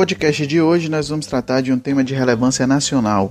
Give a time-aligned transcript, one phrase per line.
[0.00, 3.30] Podcast de hoje, nós vamos tratar de um tema de relevância nacional: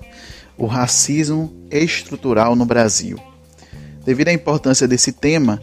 [0.56, 3.20] o racismo estrutural no Brasil.
[4.06, 5.60] Devido à importância desse tema,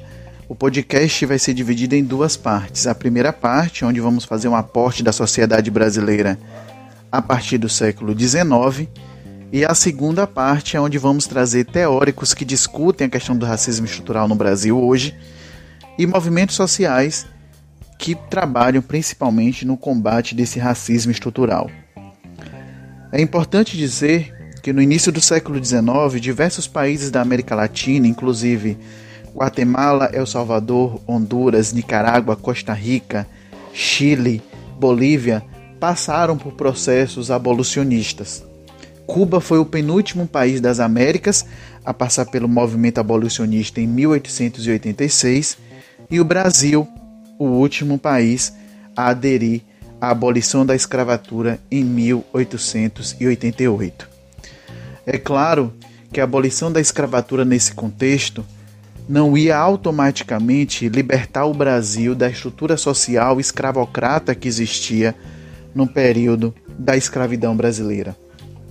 [0.48, 2.88] o podcast vai ser dividido em duas partes.
[2.88, 6.36] A primeira parte, onde vamos fazer um aporte da sociedade brasileira
[7.12, 8.88] a partir do século XIX,
[9.52, 14.26] e a segunda parte, onde vamos trazer teóricos que discutem a questão do racismo estrutural
[14.26, 15.14] no Brasil hoje
[15.96, 17.26] e movimentos sociais
[17.98, 21.70] que trabalham principalmente no combate desse racismo estrutural.
[23.12, 28.76] É importante dizer que no início do século XIX, diversos países da América Latina, inclusive
[29.34, 33.26] Guatemala, El Salvador, Honduras, Nicarágua, Costa Rica,
[33.72, 34.42] Chile,
[34.78, 35.42] Bolívia,
[35.78, 38.44] passaram por processos abolicionistas.
[39.06, 41.46] Cuba foi o penúltimo país das Américas
[41.84, 45.58] a passar pelo movimento abolicionista em 1886
[46.10, 46.88] e o Brasil
[47.38, 48.54] o último país
[48.96, 49.60] a aderir
[50.00, 54.08] à abolição da escravatura em 1888.
[55.06, 55.74] É claro
[56.12, 58.44] que a abolição da escravatura nesse contexto
[59.08, 65.14] não ia automaticamente libertar o Brasil da estrutura social escravocrata que existia
[65.74, 68.16] no período da escravidão brasileira.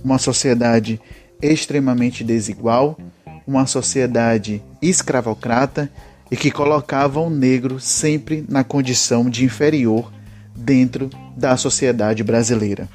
[0.04, 1.00] Uma sociedade
[1.40, 2.98] extremamente desigual,
[3.46, 5.90] uma sociedade escravocrata
[6.30, 10.12] e que colocava o negro sempre na condição de inferior
[10.54, 12.88] dentro da sociedade brasileira.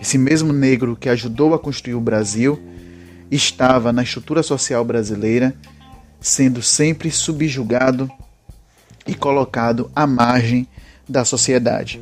[0.00, 2.60] Esse mesmo negro que ajudou a construir o Brasil
[3.30, 5.54] estava na estrutura social brasileira,
[6.20, 8.10] sendo sempre subjugado
[9.06, 10.66] e colocado à margem
[11.08, 12.00] da sociedade.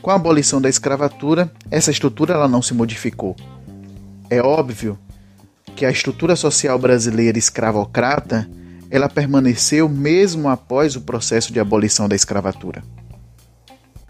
[0.00, 3.36] Com a abolição da escravatura, essa estrutura ela não se modificou.
[4.30, 4.98] É óbvio
[5.74, 8.48] que a estrutura social brasileira escravocrata
[8.90, 12.82] ela permaneceu mesmo após o processo de abolição da escravatura.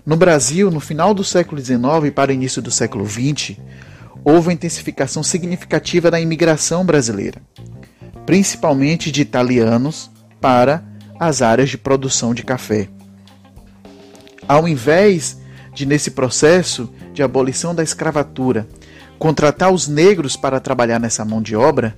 [0.04, 3.56] No Brasil, no final do século XIX para o início do século XX,
[4.22, 7.40] houve uma intensificação significativa da imigração brasileira,
[8.26, 10.84] principalmente de italianos para
[11.18, 12.88] as áreas de produção de café.
[14.46, 15.38] Ao invés
[15.72, 18.68] de, nesse processo de abolição da escravatura,
[19.18, 21.96] contratar os negros para trabalhar nessa mão de obra,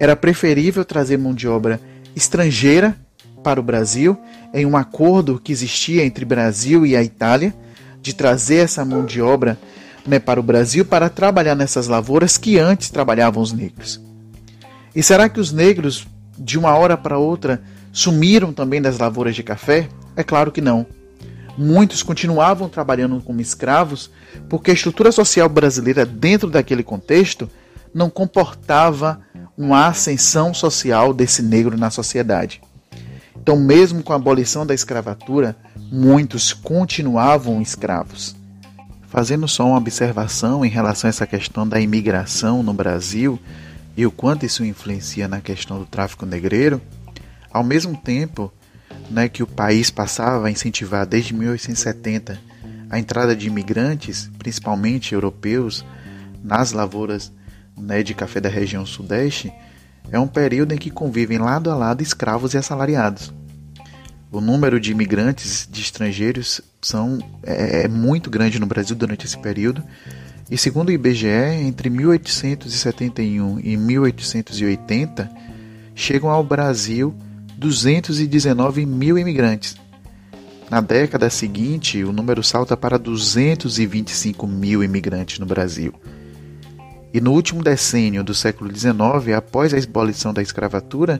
[0.00, 1.80] era preferível trazer mão de obra
[2.18, 2.96] estrangeira
[3.42, 4.18] para o Brasil,
[4.52, 7.54] em um acordo que existia entre Brasil e a Itália,
[8.02, 9.56] de trazer essa mão de obra
[10.06, 14.00] né, para o Brasil para trabalhar nessas lavouras que antes trabalhavam os negros.
[14.94, 16.06] E será que os negros,
[16.36, 17.62] de uma hora para outra,
[17.92, 19.88] sumiram também das lavouras de café?
[20.16, 20.84] É claro que não.
[21.56, 24.10] Muitos continuavam trabalhando como escravos
[24.48, 27.48] porque a estrutura social brasileira, dentro daquele contexto,
[27.94, 29.20] não comportava
[29.58, 32.62] uma ascensão social desse negro na sociedade.
[33.36, 35.56] Então, mesmo com a abolição da escravatura,
[35.90, 38.36] muitos continuavam escravos.
[39.08, 43.36] Fazendo só uma observação em relação a essa questão da imigração no Brasil
[43.96, 46.80] e o quanto isso influencia na questão do tráfico negreiro,
[47.50, 48.52] ao mesmo tempo
[49.10, 52.38] né, que o país passava a incentivar desde 1870
[52.88, 55.84] a entrada de imigrantes, principalmente europeus,
[56.44, 57.32] nas lavouras
[57.80, 59.52] né, de café da região sudeste,
[60.10, 63.32] é um período em que convivem lado a lado escravos e assalariados.
[64.30, 69.38] O número de imigrantes de estrangeiros são, é, é muito grande no Brasil durante esse
[69.38, 69.82] período,
[70.50, 75.30] e segundo o IBGE, entre 1871 e 1880,
[75.94, 77.14] chegam ao Brasil
[77.58, 79.76] 219 mil imigrantes.
[80.70, 85.94] Na década seguinte, o número salta para 225 mil imigrantes no Brasil.
[87.12, 91.18] E no último decênio do século XIX, após a abolição da escravatura,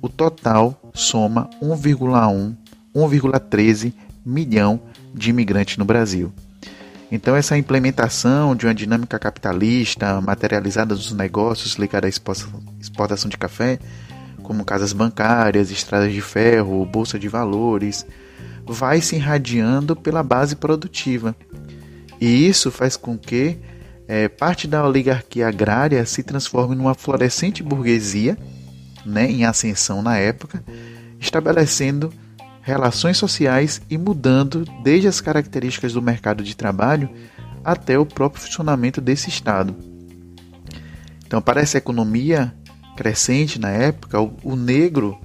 [0.00, 2.56] o total soma 1,1,
[2.94, 3.92] 1,13
[4.24, 4.80] milhão
[5.14, 6.32] de imigrantes no Brasil.
[7.10, 13.78] Então, essa implementação de uma dinâmica capitalista materializada dos negócios ligada à exportação de café,
[14.42, 18.06] como casas bancárias, estradas de ferro, bolsa de valores,
[18.66, 21.36] vai se irradiando pela base produtiva.
[22.18, 23.58] E isso faz com que
[24.06, 28.36] é, parte da oligarquia agrária se transforma numa florescente burguesia,
[29.04, 30.62] né, em ascensão na época,
[31.18, 32.12] estabelecendo
[32.60, 37.08] relações sociais e mudando desde as características do mercado de trabalho
[37.64, 39.74] até o próprio funcionamento desse Estado.
[41.26, 42.54] Então, para essa economia
[42.96, 45.18] crescente na época, o, o negro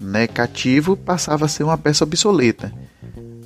[0.00, 2.72] né, cativo passava a ser uma peça obsoleta.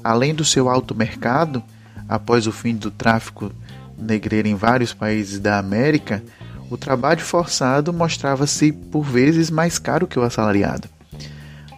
[0.02, 1.62] Além do seu alto mercado,
[2.08, 3.52] após o fim do tráfico
[3.98, 6.22] negreiro em vários países da América,
[6.70, 10.88] o trabalho forçado mostrava-se por vezes mais caro que o assalariado.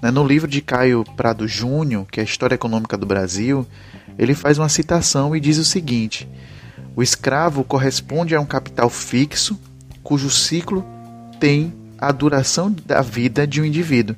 [0.03, 3.67] Né, no livro de Caio Prado Júnior, que é a História Econômica do Brasil,
[4.19, 6.29] ele faz uma citação e diz o seguinte:
[6.95, 9.59] O escravo corresponde a um capital fixo,
[10.03, 10.85] cujo ciclo
[11.41, 14.17] tem a duração da vida de um indivíduo.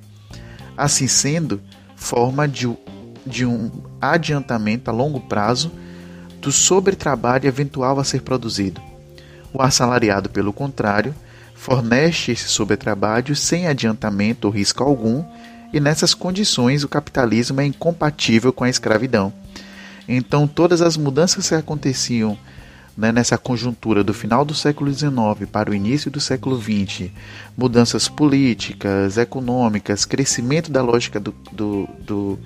[0.77, 1.61] Assim sendo,
[1.97, 2.69] forma de,
[3.27, 3.71] de um
[4.01, 5.73] adiantamento a longo prazo
[6.41, 8.81] do sobretrabalho eventual a ser produzido.
[9.53, 11.15] O assalariado, pelo contrário,
[11.55, 15.25] fornece esse sobretrabalho sem adiantamento ou risco algum,
[15.73, 19.33] e nessas condições o capitalismo é incompatível com a escravidão.
[20.09, 22.37] Então, todas as mudanças que aconteciam
[22.97, 27.11] né, nessa conjuntura do final do século XIX para o início do século XX,
[27.57, 32.39] mudanças políticas, econômicas, crescimento da lógica do, do, do,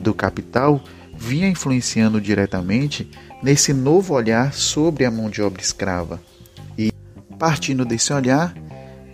[0.00, 0.82] do capital,
[1.16, 3.08] vinha influenciando diretamente
[3.42, 6.20] nesse novo olhar sobre a mão de obra escrava.
[6.78, 6.92] E,
[7.38, 8.54] partindo desse olhar,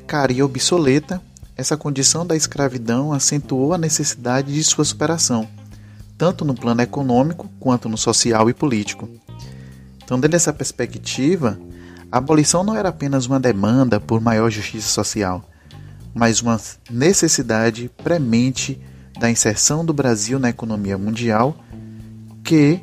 [0.07, 1.21] cara e obsoleta,
[1.57, 5.49] essa condição da escravidão acentuou a necessidade de sua superação,
[6.17, 9.09] tanto no plano econômico quanto no social e político.
[10.05, 11.59] Então, dentro dessa perspectiva,
[12.13, 15.45] a abolição não era apenas uma demanda por maior justiça social,
[16.15, 16.61] mas uma
[16.91, 18.81] necessidade premente
[19.19, 21.57] da inserção do Brasil na economia mundial
[22.45, 22.81] que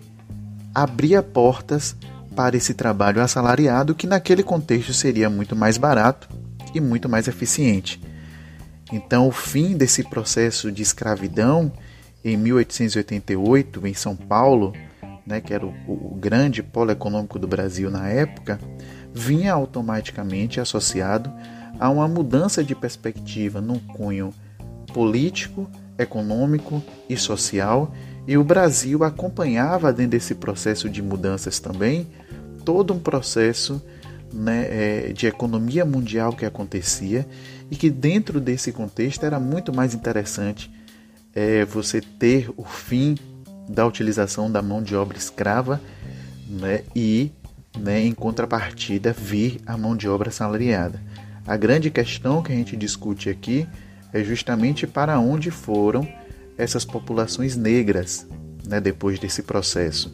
[0.75, 1.95] abria portas
[2.35, 6.27] para esse trabalho assalariado que naquele contexto seria muito mais barato
[6.73, 8.01] e muito mais eficiente.
[8.91, 11.71] Então, o fim desse processo de escravidão
[12.23, 14.73] em 1888 em São Paulo,
[15.25, 18.59] né, que era o, o grande polo econômico do Brasil na época,
[19.13, 21.31] vinha automaticamente associado
[21.79, 24.33] a uma mudança de perspectiva num cunho
[24.93, 27.93] político, econômico e social
[28.27, 32.07] e o Brasil acompanhava dentro desse processo de mudanças também
[32.65, 33.81] todo um processo
[34.33, 37.25] né, é, de economia mundial que acontecia
[37.69, 40.71] e que dentro desse contexto era muito mais interessante
[41.33, 43.17] é, você ter o fim
[43.69, 45.79] da utilização da mão de obra escrava
[46.49, 47.31] né, e
[47.77, 50.99] né, em contrapartida vir a mão de obra salariada.
[51.45, 53.67] A grande questão que a gente discute aqui
[54.11, 56.07] é justamente para onde foram
[56.57, 58.25] essas populações negras
[58.67, 60.13] né, depois desse processo.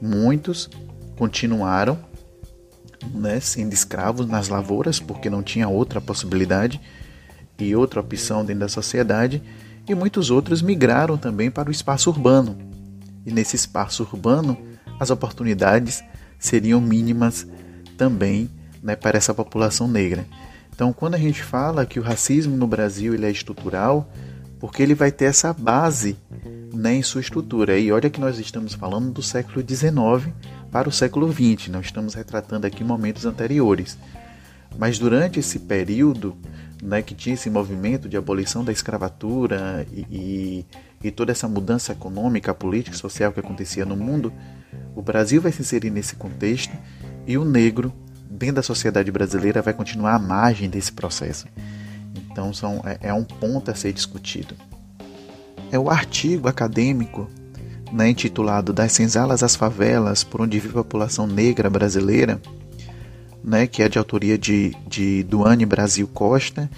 [0.00, 0.68] Muitos
[1.16, 1.98] continuaram
[3.14, 6.80] né, sendo escravos nas lavouras porque não tinha outra possibilidade
[7.58, 9.42] e outra opção dentro da sociedade,
[9.88, 12.56] e muitos outros migraram também para o espaço urbano.
[13.24, 14.56] E nesse espaço urbano,
[14.98, 16.02] as oportunidades
[16.38, 17.46] seriam mínimas
[17.96, 18.50] também
[18.82, 20.26] né, para essa população negra.
[20.74, 24.10] Então, quando a gente fala que o racismo no Brasil ele é estrutural,
[24.62, 26.16] porque ele vai ter essa base
[26.72, 27.76] né, em sua estrutura.
[27.76, 30.32] E olha que nós estamos falando do século XIX
[30.70, 33.98] para o século XX, não estamos retratando aqui momentos anteriores.
[34.78, 36.36] Mas durante esse período
[36.80, 40.66] né, que tinha esse movimento de abolição da escravatura e, e,
[41.02, 44.32] e toda essa mudança econômica, política e social que acontecia no mundo,
[44.94, 46.76] o Brasil vai se inserir nesse contexto
[47.26, 47.92] e o negro,
[48.30, 51.48] dentro da sociedade brasileira, vai continuar à margem desse processo.
[52.32, 54.56] Então são, é, é um ponto a ser discutido.
[55.70, 57.30] É o artigo acadêmico
[57.92, 62.40] né, intitulado Das Senzalas às Favelas, por onde vive a população negra brasileira,
[63.44, 66.70] né, que é de autoria de, de Duane Brasil Costa,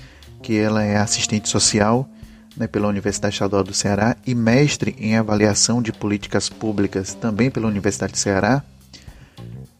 [0.42, 2.08] que ela é assistente social
[2.56, 7.68] né, pela Universidade Estadual do Ceará e mestre em avaliação de políticas públicas também pela
[7.68, 8.62] Universidade do Ceará,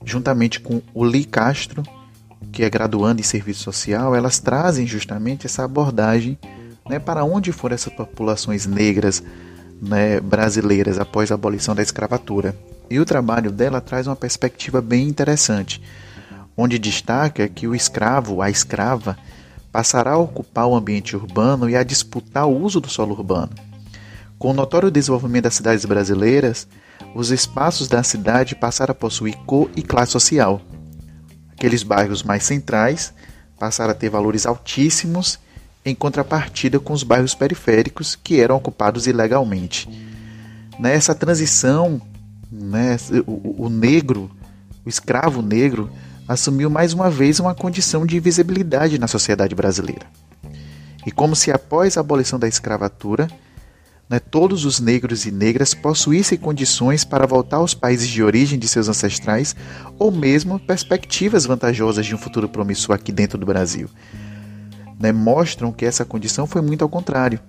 [0.04, 1.83] juntamente com o Li Castro,
[2.52, 6.38] que é graduando em serviço social, elas trazem justamente essa abordagem
[6.88, 9.22] né, para onde foram essas populações negras
[9.80, 12.56] né, brasileiras após a abolição da escravatura.
[12.90, 15.82] E o trabalho dela traz uma perspectiva bem interessante,
[16.56, 19.16] onde destaca que o escravo, a escrava,
[19.72, 23.50] passará a ocupar o ambiente urbano e a disputar o uso do solo urbano.
[24.38, 26.68] Com o notório desenvolvimento das cidades brasileiras,
[27.14, 30.60] os espaços da cidade passaram a possuir cor e classe social,
[31.56, 33.12] Aqueles bairros mais centrais
[33.58, 35.38] passaram a ter valores altíssimos
[35.84, 39.88] em contrapartida com os bairros periféricos que eram ocupados ilegalmente.
[40.78, 42.00] Nessa transição,
[42.50, 42.96] né,
[43.26, 44.30] o, o negro,
[44.84, 45.90] o escravo negro,
[46.26, 50.06] assumiu mais uma vez uma condição de invisibilidade na sociedade brasileira.
[51.06, 53.28] E como se após a abolição da escravatura,
[54.08, 58.68] né, todos os negros e negras possuíssem condições para voltar aos países de origem de
[58.68, 59.56] seus ancestrais
[59.99, 63.88] ou mesmo perspectivas vantajosas de um futuro promissor aqui dentro do Brasil.
[64.99, 67.40] Né, mostram que essa condição foi muito ao contrário.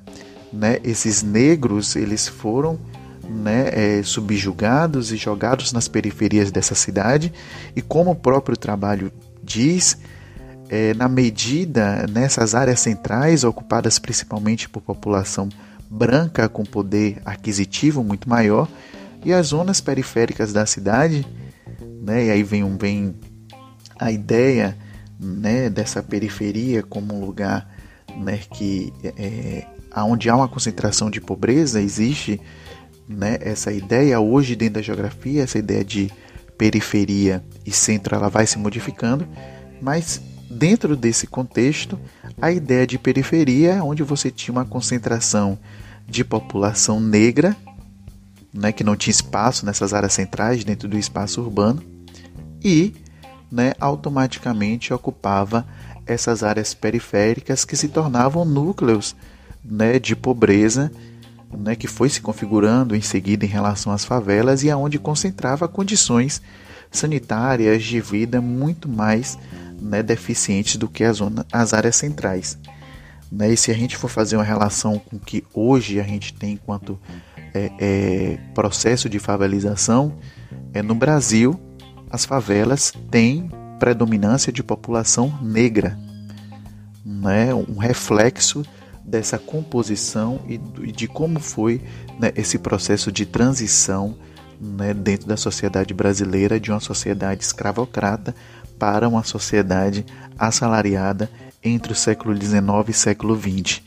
[0.52, 2.80] Né, esses negros eles foram
[3.28, 7.34] né, é, subjugados e jogados nas periferias dessa cidade
[7.76, 9.12] e como o próprio trabalho
[9.44, 9.98] diz,
[10.70, 15.50] é, na medida nessas áreas centrais ocupadas principalmente por população
[15.96, 18.68] branca com poder aquisitivo muito maior
[19.24, 21.26] e as zonas periféricas da cidade,
[22.02, 23.16] né, e aí vem, um, vem
[23.98, 24.78] a ideia
[25.20, 27.68] né, dessa periferia como um lugar
[28.18, 29.66] né, que é,
[29.98, 32.40] onde há uma concentração de pobreza existe
[33.08, 36.12] né, essa ideia hoje dentro da geografia essa ideia de
[36.58, 39.28] periferia e centro ela vai se modificando
[39.82, 42.00] mas dentro desse contexto
[42.42, 45.58] a ideia de periferia onde você tinha uma concentração
[46.08, 47.56] de população negra,
[48.54, 51.84] né, que não tinha espaço nessas áreas centrais dentro do espaço urbano,
[52.64, 52.94] e
[53.52, 55.66] né, automaticamente ocupava
[56.06, 59.16] essas áreas periféricas que se tornavam núcleos
[59.64, 60.92] né, de pobreza
[61.58, 66.42] né, que foi se configurando em seguida em relação às favelas e aonde concentrava condições
[66.92, 69.38] sanitárias de vida muito mais
[69.82, 72.58] né, deficientes do que as, zona, as áreas centrais.
[73.32, 73.54] Né?
[73.54, 76.54] E se a gente for fazer uma relação com o que hoje a gente tem
[76.54, 77.00] enquanto
[77.54, 80.18] é, é, processo de favelização,
[80.74, 81.60] é, no Brasil
[82.10, 85.98] as favelas têm predominância de população negra,
[87.04, 87.54] né?
[87.54, 88.64] um reflexo
[89.04, 90.58] dessa composição e
[90.92, 91.82] de como foi
[92.20, 94.18] né, esse processo de transição
[94.60, 98.36] né, dentro da sociedade brasileira de uma sociedade escravocrata
[98.78, 100.06] para uma sociedade
[100.38, 101.30] assalariada
[101.64, 103.82] entre o século XIX e século XX.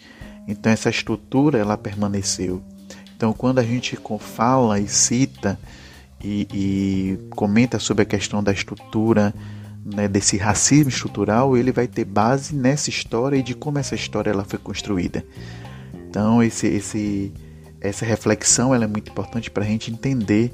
[0.46, 2.62] Então essa estrutura ela permaneceu.
[3.16, 5.58] Então quando a gente fala e cita
[6.22, 9.34] e, e comenta sobre a questão da estrutura
[9.84, 14.30] né, desse racismo estrutural, ele vai ter base nessa história e de como essa história
[14.30, 15.24] ela foi construída.
[16.08, 17.32] Então esse, esse,
[17.80, 20.52] essa reflexão ela é muito importante para a gente entender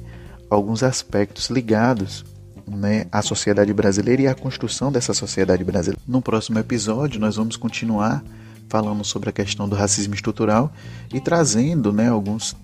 [0.49, 2.23] alguns aspectos ligados
[2.67, 6.01] né, a sociedade brasileira e a construção dessa sociedade brasileira.
[6.07, 8.23] No próximo episódio, nós vamos continuar
[8.67, 10.73] falando sobre a questão do racismo estrutural
[11.13, 12.55] e trazendo né, alguns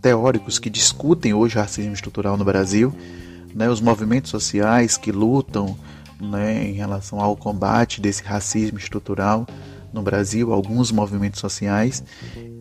[0.00, 2.94] teóricos que discutem hoje o racismo estrutural no Brasil,
[3.54, 5.76] né, os movimentos sociais que lutam
[6.20, 9.46] né, em relação ao combate desse racismo estrutural
[9.92, 12.02] no Brasil, alguns movimentos sociais,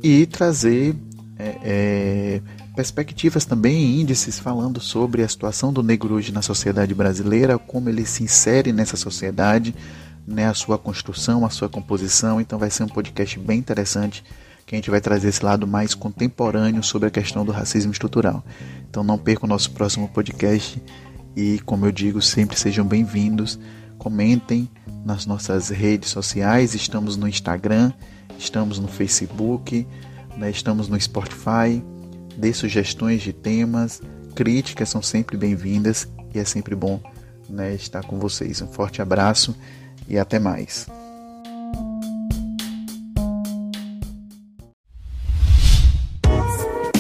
[0.02, 0.96] e trazer
[1.38, 2.42] é, é,
[2.76, 8.06] perspectivas também índices falando sobre a situação do negro hoje na sociedade brasileira, como ele
[8.06, 9.76] se insere nessa sociedade,
[10.26, 12.40] né, a sua construção, a sua composição.
[12.40, 14.24] Então vai ser um podcast bem interessante
[14.66, 18.44] que a gente vai trazer esse lado mais contemporâneo sobre a questão do racismo estrutural.
[18.90, 20.82] Então não perca o nosso próximo podcast
[21.36, 23.60] e, como eu digo, sempre sejam bem-vindos.
[23.98, 24.70] Comentem
[25.04, 27.92] nas nossas redes sociais, estamos no Instagram,
[28.38, 29.88] estamos no Facebook,
[30.38, 31.84] né, estamos no Spotify
[32.40, 34.02] dê sugestões de temas,
[34.34, 37.02] críticas são sempre bem-vindas e é sempre bom
[37.50, 38.62] né, estar com vocês.
[38.62, 39.56] Um forte abraço
[40.08, 40.88] e até mais.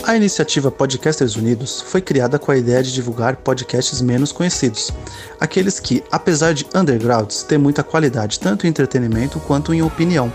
[0.05, 4.91] A iniciativa Podcasters Unidos foi criada com a ideia de divulgar podcasts menos conhecidos,
[5.39, 10.33] aqueles que, apesar de undergrounds, têm muita qualidade tanto em entretenimento quanto em opinião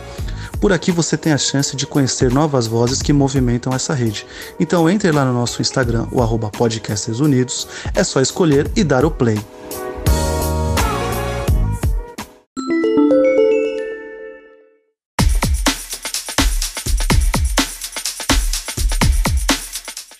[0.61, 4.27] por aqui você tem a chance de conhecer novas vozes que movimentam essa rede.
[4.59, 9.05] Então entre lá no nosso Instagram, o arroba Podcasters Unidos, é só escolher e dar
[9.05, 9.39] o play.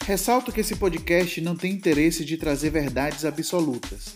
[0.07, 4.15] Ressalto que esse podcast não tem interesse de trazer verdades absolutas.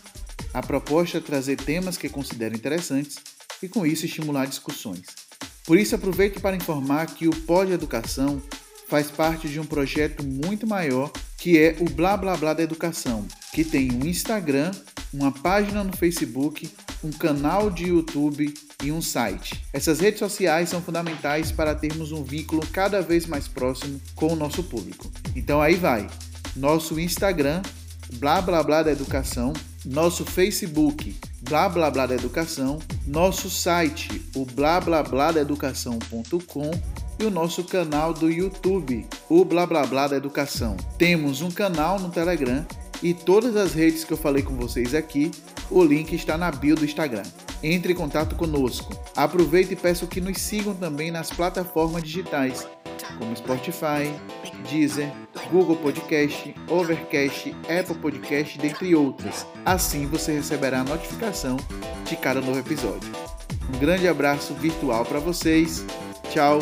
[0.53, 3.17] A proposta é trazer temas que considero interessantes
[3.63, 5.28] e, com isso, estimular discussões.
[5.69, 8.41] Por isso, aproveito para informar que o Pod Educação
[8.89, 13.27] faz parte de um projeto muito maior que é o Blá Blá Blá da Educação,
[13.53, 14.71] que tem um Instagram,
[15.13, 16.71] uma página no Facebook,
[17.05, 19.63] um canal de YouTube e um site.
[19.71, 24.37] Essas redes sociais são fundamentais para termos um vínculo cada vez mais próximo com o
[24.37, 25.13] nosso público.
[25.37, 26.09] Então aí vai.
[26.57, 27.61] Nosso Instagram,
[28.15, 29.53] Blá Blá Blá da Educação,
[29.85, 36.71] nosso Facebook, Blá Blá Blá da Educação, nosso site, o blá blá blá da educação.com
[37.19, 40.77] e o nosso canal do YouTube, o Blá Blá Blá da Educação.
[40.97, 42.67] Temos um canal no Telegram
[43.03, 45.31] e todas as redes que eu falei com vocês aqui,
[45.71, 47.25] o link está na bio do Instagram.
[47.63, 48.97] Entre em contato conosco.
[49.17, 52.69] Aproveite e peço que nos sigam também nas plataformas digitais,
[53.19, 54.13] como Spotify,
[54.69, 55.13] Deezer,
[55.51, 59.47] Google Podcast, Overcast, Apple Podcast, dentre outras.
[59.65, 61.57] Assim você receberá a notificação
[62.05, 63.11] de cada novo episódio.
[63.75, 65.85] Um grande abraço virtual para vocês.
[66.31, 66.59] Tchau.